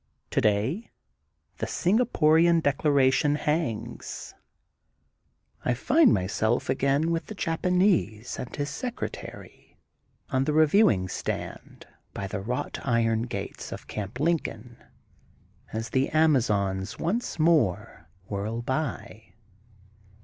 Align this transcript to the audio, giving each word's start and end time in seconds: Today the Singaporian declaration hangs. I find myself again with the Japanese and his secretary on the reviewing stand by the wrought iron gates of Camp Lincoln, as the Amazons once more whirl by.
Today 0.31 0.89
the 1.59 1.67
Singaporian 1.67 2.63
declaration 2.63 3.35
hangs. 3.35 4.33
I 5.63 5.75
find 5.75 6.11
myself 6.11 6.71
again 6.71 7.11
with 7.11 7.27
the 7.27 7.35
Japanese 7.35 8.39
and 8.39 8.55
his 8.55 8.71
secretary 8.71 9.77
on 10.31 10.45
the 10.45 10.53
reviewing 10.53 11.07
stand 11.07 11.85
by 12.15 12.25
the 12.25 12.39
wrought 12.41 12.79
iron 12.83 13.27
gates 13.27 13.71
of 13.71 13.85
Camp 13.85 14.19
Lincoln, 14.19 14.83
as 15.71 15.91
the 15.91 16.09
Amazons 16.09 16.97
once 16.97 17.37
more 17.37 18.09
whirl 18.27 18.63
by. 18.63 19.35